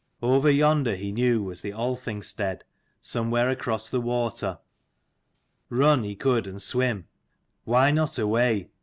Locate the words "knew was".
1.11-1.61